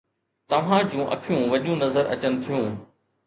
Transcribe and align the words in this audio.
توهان 0.49 0.83
جون 0.93 1.03
اکيون 1.15 1.41
وڏيون 1.51 1.77
نظر 1.85 2.03
اچن 2.13 2.33
ٿيون. 2.43 2.71